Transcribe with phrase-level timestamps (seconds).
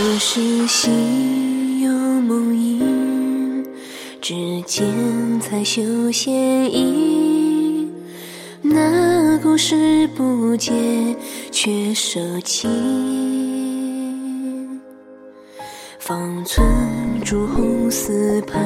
[0.00, 3.62] 儿时心有梦萦，
[4.18, 4.34] 指
[4.64, 4.86] 尖
[5.40, 6.32] 才绣线
[6.72, 7.92] 印。
[8.62, 10.72] 那故事不解，
[11.50, 12.66] 却舍弃。
[15.98, 16.66] 方寸
[17.22, 18.56] 朱红丝畔，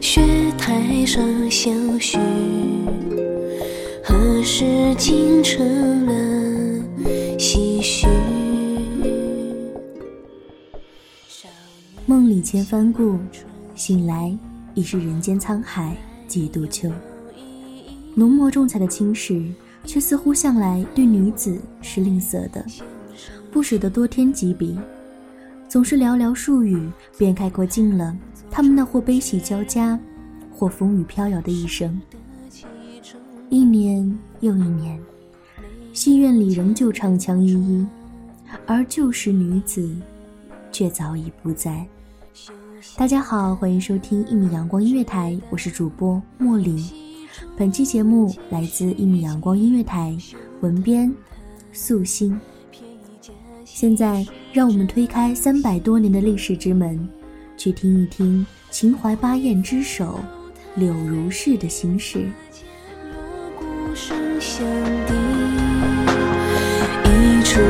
[0.00, 0.22] 雪
[0.56, 1.20] 台上
[1.50, 2.18] 相许。
[4.04, 4.14] 何
[4.44, 4.64] 时
[4.96, 6.12] 竟成了
[12.46, 13.18] 千帆顾，
[13.74, 14.32] 醒来
[14.74, 15.96] 已是人间沧海
[16.28, 16.88] 几度秋。
[18.14, 19.52] 浓墨重彩的青史，
[19.84, 22.64] 却似乎向来对女子是吝啬的，
[23.50, 24.78] 不舍得多添几笔，
[25.68, 28.16] 总是寥寥数语便概括尽了
[28.48, 29.98] 他们那或悲喜交加，
[30.54, 32.00] 或风雨飘摇的一生。
[33.48, 35.00] 一年又一年，
[35.92, 37.84] 戏院里仍旧唱腔依依，
[38.66, 39.90] 而旧时女子
[40.70, 41.84] 却早已不在。
[42.96, 46.84] 大家好，欢迎收听一米阳光音乐台，我是主播莫林。
[47.56, 50.16] 本期节目来自一米阳光音乐台，
[50.60, 51.12] 文编
[51.72, 52.38] 素心。
[53.64, 57.08] 现在，让我们推开三百多年的历史之门，
[57.56, 60.20] 去听一听秦淮八艳之首
[60.74, 62.28] 柳如是的心事。
[67.04, 67.60] 一出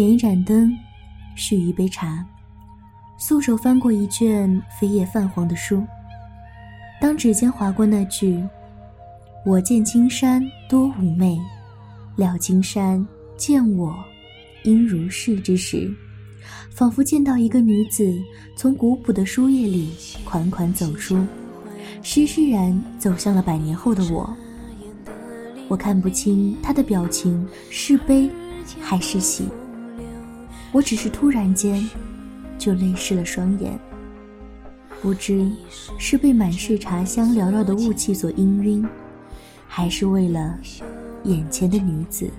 [0.00, 0.74] 点一盏灯，
[1.34, 2.24] 续一杯茶，
[3.18, 4.50] 素手翻过一卷
[4.80, 5.84] 扉页泛黄的书。
[6.98, 8.42] 当指尖划过那句
[9.44, 11.38] “我见青山多妩媚，
[12.16, 13.06] 料青山
[13.36, 13.94] 见我
[14.64, 15.94] 应如是”之时，
[16.70, 18.10] 仿佛见到一个女子
[18.56, 19.90] 从古朴的书页里
[20.24, 21.22] 款款走出，
[22.02, 24.34] 施施然走向了百年后的我。
[25.68, 28.30] 我看不清她的表情是悲
[28.80, 29.46] 还是喜。
[30.72, 31.84] 我只是突然间
[32.56, 33.76] 就泪湿了双眼，
[35.02, 35.50] 不知
[35.98, 38.86] 是被满是茶香缭绕的雾气所氤氲，
[39.66, 40.56] 还是为了
[41.24, 42.30] 眼前的女子。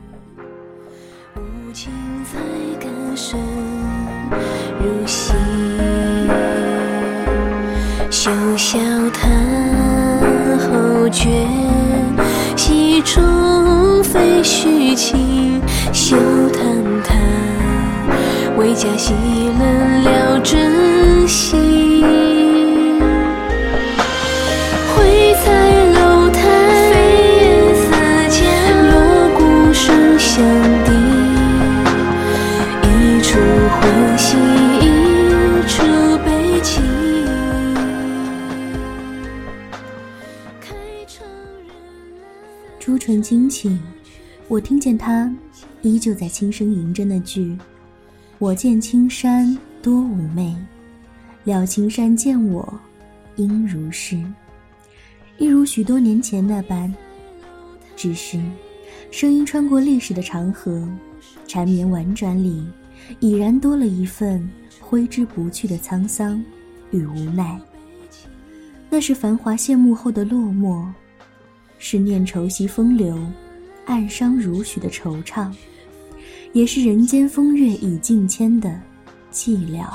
[1.35, 1.91] 无情
[2.23, 2.39] 才
[2.79, 3.37] 更深
[4.79, 5.35] 入心，
[8.09, 8.79] 休笑
[9.09, 9.29] 叹
[10.57, 11.45] 后觉，
[12.55, 15.61] 戏中非虚情，
[15.91, 16.15] 休
[16.51, 16.80] 谈谈。
[18.61, 19.11] 回家洗
[19.57, 21.99] 冷了真心，
[25.95, 26.41] 楼台
[26.91, 27.73] 飞，
[30.13, 30.45] 声，
[32.83, 33.39] 一处
[33.71, 34.37] 欢喜
[34.79, 34.83] 一
[35.67, 35.81] 处
[36.23, 36.29] 悲。
[42.79, 43.75] 朱唇惊起，
[44.47, 45.33] 我听见他
[45.81, 47.57] 依旧在轻声吟着那句。
[48.41, 50.57] 我见青山多妩媚，
[51.43, 52.73] 料青山见我
[53.35, 54.19] 应如是。”
[55.37, 56.91] 一如许多年前那般，
[57.95, 58.41] 只是
[59.11, 60.89] 声音穿过历史的长河，
[61.47, 62.65] 缠绵婉转里，
[63.19, 64.49] 已然多了一份
[64.79, 66.43] 挥之不去的沧桑
[66.89, 67.61] 与无奈。
[68.89, 70.83] 那是繁华谢幕后的落寞。
[71.77, 73.23] 是念愁惜风流，
[73.85, 75.53] 暗伤如许的惆怅，
[76.53, 78.79] 也是人间风月已尽迁的
[79.31, 79.87] 寂寥。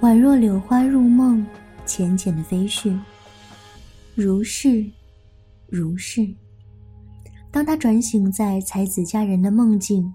[0.00, 1.46] 宛若柳花入梦，
[1.86, 2.98] 浅浅的飞絮。
[4.14, 4.84] 如是，
[5.68, 6.28] 如是。
[7.50, 10.12] 当他转醒在才子佳人的梦境，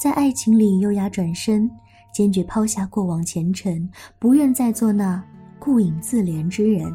[0.00, 1.70] 在爱情里优雅转身，
[2.14, 3.88] 坚决抛下过往前尘，
[4.18, 5.22] 不愿再做那。
[5.58, 6.90] 顾影自怜之人，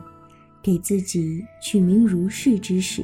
[0.64, 3.04] 给自己取名如是之时，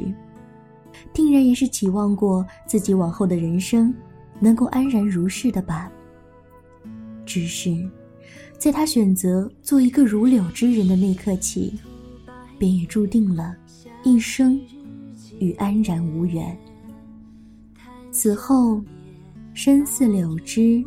[1.20, 3.94] 定然也是期望过自己往后的人生
[4.40, 5.92] 能够安然如是的吧。
[7.26, 7.76] 只是，
[8.58, 11.78] 在他选择做一个如柳之人的那刻起，
[12.58, 13.54] 便也注定了
[14.06, 14.58] 一生
[15.40, 16.58] 与安然无缘。
[18.12, 18.82] 此后，
[19.54, 20.82] 身似柳枝，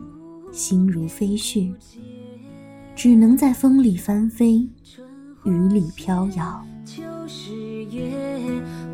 [0.50, 1.70] 心如飞絮。
[2.96, 4.66] 只能在风里翻飞，
[5.44, 6.66] 雨里飘摇。
[7.90, 8.10] 月，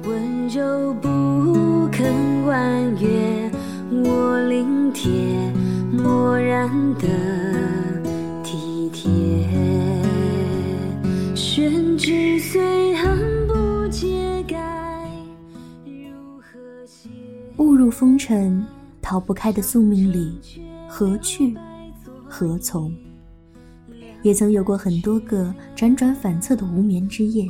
[0.05, 3.50] 温柔不肯婉约，
[3.90, 5.11] 我临帖，
[5.93, 7.06] 漠然的
[8.43, 9.08] 体贴。
[11.35, 14.56] 宣纸虽恨不解该，
[15.84, 17.08] 如何写？
[17.58, 18.64] 误入风尘，
[19.02, 20.38] 逃不开的宿命里，
[20.88, 21.56] 何去
[22.26, 22.93] 何从？
[24.23, 27.49] 也曾有过很多个辗转反侧的无眠之夜，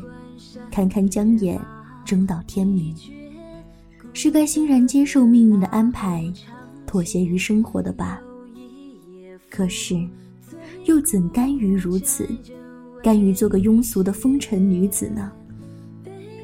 [0.79, 1.61] 堪堪将眼
[2.05, 2.95] 睁到天明。
[4.13, 6.33] 是该欣然接受命运的安排，
[6.87, 8.21] 妥协于生活的吧？
[9.51, 10.01] 可是，
[10.85, 12.29] 又怎甘于如此？
[13.03, 15.33] 甘于做个庸俗的风尘女子呢？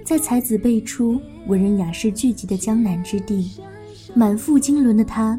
[0.04, 3.52] 在才子辈出、文人雅士聚集的江南之地，
[4.16, 5.38] 满腹经纶的她，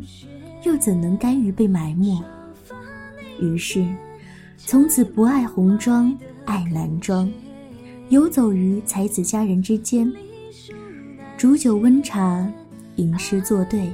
[0.64, 2.18] 又怎能甘于被埋没？
[3.42, 3.86] 于是。
[4.58, 7.30] 从此不爱红妆，爱男装，
[8.10, 10.12] 游走于才子佳人之间，
[11.36, 12.48] 煮酒温茶，
[12.98, 13.90] 吟诗作对，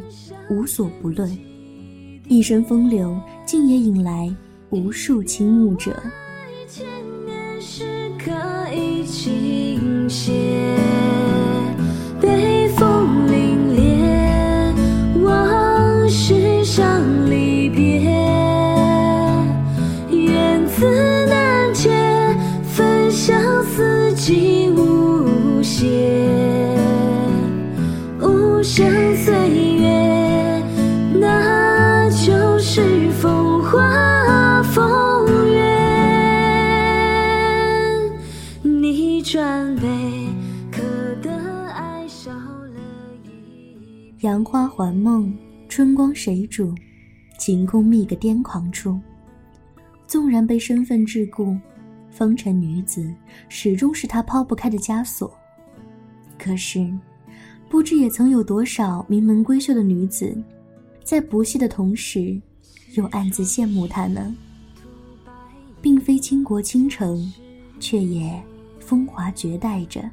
[0.50, 1.30] 无所不论。
[2.28, 4.34] 一身风流，竟也引来
[4.69, 5.98] 无数倾慕者。
[6.68, 6.86] 千
[7.25, 8.31] 年诗可
[8.74, 10.75] 以倾斜，
[44.21, 45.35] 杨花还梦，
[45.68, 46.75] 春光谁主？
[47.40, 48.99] 晴空觅个癫狂处。
[50.06, 51.59] 纵然被身份桎梏，
[52.11, 53.11] 风尘女子
[53.49, 55.35] 始终是他抛不开的枷锁。
[56.37, 56.87] 可是，
[57.68, 60.37] 不知也曾有多少名门闺秀的女子，
[61.04, 62.40] 在不屑的同时，
[62.94, 64.35] 又暗自羡慕他呢？
[65.81, 67.33] 并非倾国倾城，
[67.80, 68.40] 却也
[68.80, 70.07] 风华绝代着。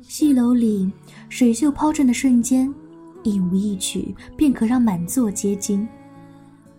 [0.00, 0.88] 戏楼里
[1.28, 2.72] 水袖抛转的瞬间，
[3.22, 5.86] 一舞一曲便可让满座皆惊。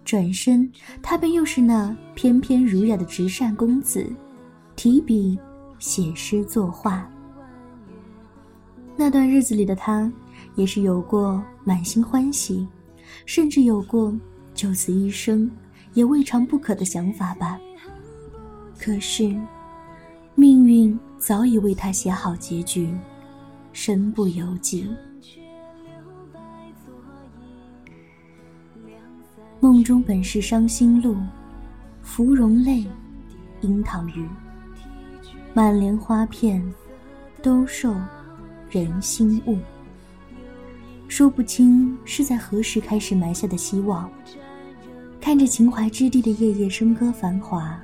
[0.03, 0.69] 转身，
[1.01, 4.05] 他便又是那翩翩儒雅的直善公子，
[4.75, 5.38] 提笔
[5.79, 7.07] 写诗作画。
[8.98, 10.12] 那段日子里的他，
[10.55, 12.67] 也是有过满心欢喜，
[13.25, 14.13] 甚至有过
[14.53, 15.50] 就此一生
[15.93, 17.60] 也未尝不可的想法吧。
[18.79, 19.36] 可是，
[20.33, 22.91] 命运早已为他写好结局，
[23.71, 24.89] 身不由己。
[29.62, 31.15] 梦中本是伤心路，
[32.01, 32.84] 芙蓉泪，
[33.62, 34.27] 樱桃雨。
[35.53, 36.60] 满帘花片，
[37.44, 37.96] 都受
[38.72, 39.60] 人心误。
[41.08, 44.10] 说不清是在何时开始埋下的希望。
[45.22, 47.80] 看着秦淮之地的夜夜笙歌繁华，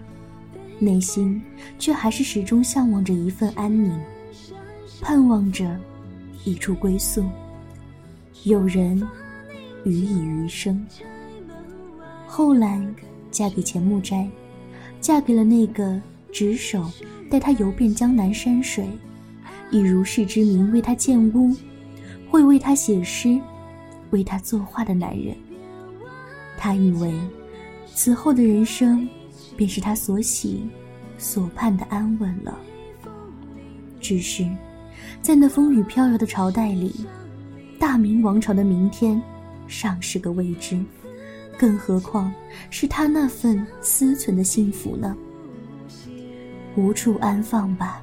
[0.80, 1.40] 内心
[1.78, 3.96] 却还是始终向往着一份安宁，
[5.00, 5.80] 盼望着
[6.44, 7.24] 一处归宿，
[8.46, 9.08] 有人
[9.86, 10.84] 与以余生。
[12.28, 12.86] 后来，
[13.32, 14.30] 嫁给钱穆斋，
[15.00, 16.00] 嫁给了那个
[16.32, 16.92] 执手
[17.32, 18.88] 带他游遍江南山水，
[19.72, 21.56] 以如是之名为他建屋，
[22.30, 23.40] 会为他写诗，
[24.12, 25.36] 为他作画的男人。
[26.58, 27.14] 他以为，
[27.88, 29.08] 此后的人生，
[29.56, 30.68] 便是他所喜、
[31.18, 32.56] 所盼的安稳了。
[34.00, 34.48] 只是，
[35.22, 36.94] 在那风雨飘摇的朝代里，
[37.80, 39.20] 大明王朝的明天，
[39.68, 40.78] 尚是个未知。
[41.58, 42.34] 更何况
[42.70, 45.16] 是他那份私存的幸福呢？
[46.76, 48.02] 无处安放吧。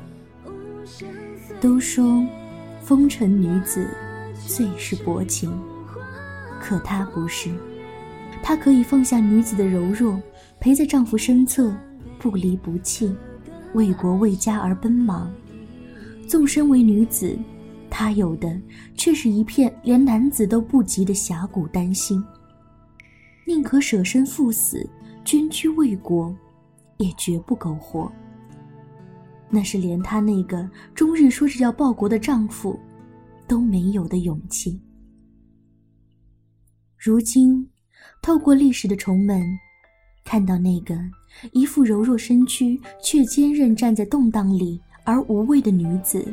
[1.60, 2.22] 都说，
[2.82, 3.88] 风尘女子
[4.46, 5.50] 最是薄情，
[6.60, 7.50] 可她不是。
[8.42, 10.20] 她可以放下女子的柔弱，
[10.60, 11.74] 陪在丈夫身侧，
[12.18, 13.14] 不离不弃，
[13.72, 15.32] 为国为家而奔忙。
[16.26, 17.38] 纵身为女子，
[17.88, 18.60] 她有的
[18.96, 22.22] 却是一片连男子都不及的侠骨丹心。
[23.54, 24.84] 宁可舍身赴死，
[25.24, 26.34] 捐躯为国，
[26.96, 28.10] 也绝不苟活。
[29.48, 32.76] 那是连她那个终日说着要报国的丈夫
[33.46, 34.80] 都没有的勇气。
[36.98, 37.64] 如今，
[38.20, 39.40] 透过历史的重门，
[40.24, 40.98] 看到那个
[41.52, 46.26] 一副柔弱身躯却坚韧站在动荡里而无畏的女子，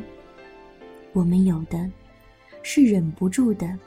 [1.12, 1.88] 我们有的
[2.64, 3.78] 是忍不住的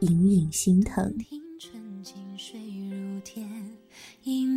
[0.00, 1.14] 隐隐心疼。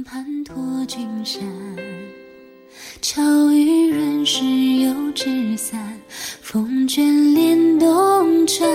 [0.03, 0.55] 盘托
[0.85, 1.41] 君山，
[3.01, 5.79] 巧遇人时又纸伞，
[6.41, 8.69] 风卷帘动转。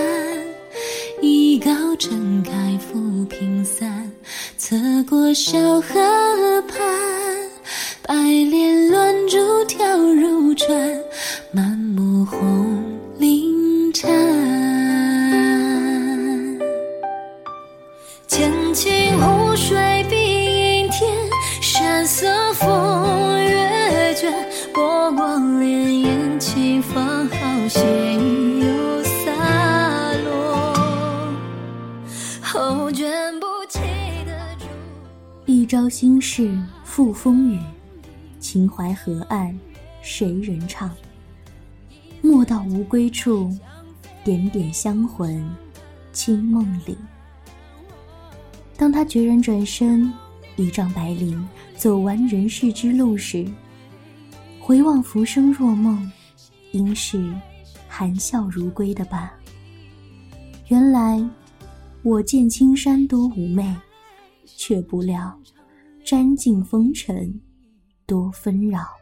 [1.21, 4.11] 一篙撑开浮萍散，
[4.57, 4.75] 侧
[5.07, 6.79] 过小河畔，
[8.01, 10.98] 白莲乱珠跳入船，
[35.69, 37.59] 朝心事付风雨，
[38.39, 39.55] 秦淮河岸
[40.01, 40.89] 谁人唱？
[42.23, 43.55] 莫道无归处，
[44.23, 45.47] 点点香魂
[46.11, 46.97] 清梦里。
[48.75, 50.11] 当他决然转身。
[50.55, 51.39] 一丈白绫，
[51.77, 53.45] 走完人世之路时，
[54.59, 56.11] 回望浮生若梦，
[56.71, 57.31] 应是
[57.87, 59.33] 含笑如归的吧。
[60.69, 61.23] 原来
[62.01, 63.73] 我见青山多妩媚，
[64.47, 65.39] 却不料
[66.09, 67.39] 山尽风尘
[68.07, 68.98] 多纷扰。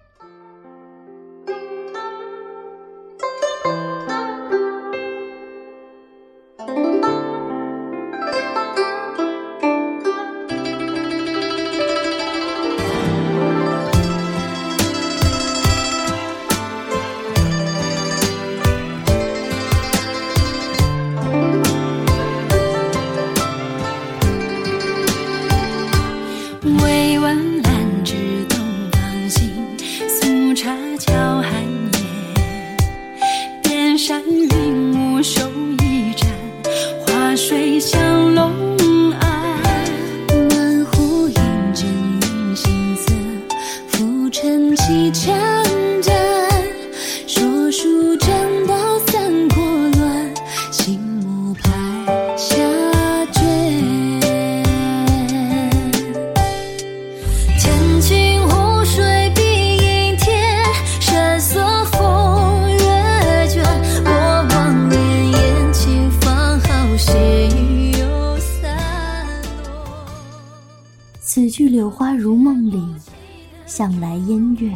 [73.66, 74.76] 向来烟月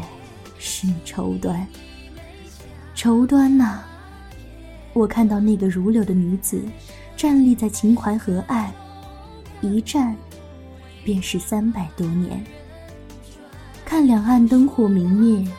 [0.58, 1.66] 是绸缎，
[2.96, 3.80] 绸缎呐！
[4.94, 6.62] 我看到那个如柳的女子，
[7.16, 8.70] 站立在秦淮河岸，
[9.62, 10.16] 一站
[11.04, 12.44] 便是三百多年。
[13.86, 15.50] 看两岸灯火明灭，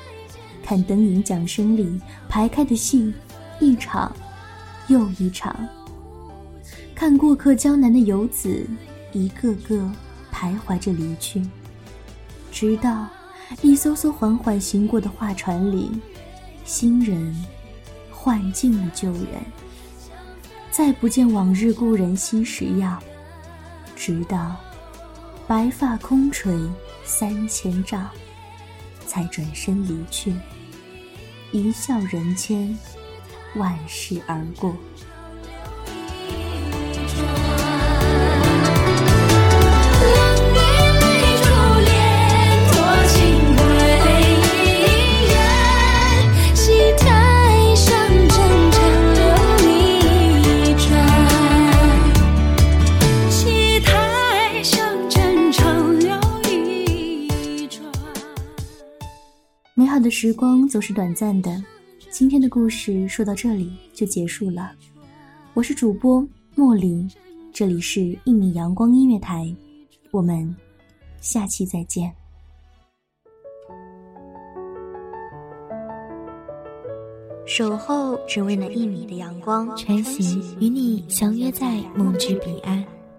[0.63, 3.13] 看灯影桨声里排开的戏，
[3.61, 4.15] 一场
[4.89, 5.57] 又一场。
[6.95, 8.67] 看过客江南的游子，
[9.13, 9.91] 一个个
[10.33, 11.43] 徘徊着离去，
[12.53, 13.09] 直到。
[13.61, 15.91] 一艘艘缓缓行过的画船里，
[16.65, 17.37] 新人
[18.11, 19.27] 换尽了旧人，
[20.71, 23.03] 再不见往日故人昔时样。
[23.95, 24.57] 直到
[25.47, 26.59] 白发空垂
[27.05, 28.09] 三千丈，
[29.07, 30.35] 才转身离去，
[31.51, 32.79] 一笑人间，
[33.57, 34.75] 万事而过。
[60.23, 61.61] 时光总是短暂的，
[62.09, 64.71] 今天的故事说到这里就结束了。
[65.53, 66.25] 我是主播
[66.55, 67.11] 莫林，
[67.53, 69.47] 这里是《一米阳光音乐台》，
[70.13, 70.55] 我们
[71.21, 72.09] 下期再见。
[77.45, 82.85] 守候只为那一米的阳光，穿行与你相约在梦之彼岸。